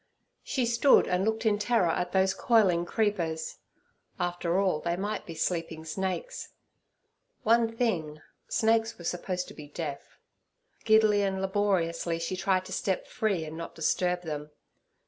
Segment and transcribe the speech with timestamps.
[0.41, 3.57] She stood and looked in terror at those coiling creepers;
[4.19, 6.53] after all, they might be sleeping snakes.
[7.43, 10.17] One thing, snakes were supposed to be deaf;
[10.85, 14.49] giddily and laboriously she tried to step free and not disturb them.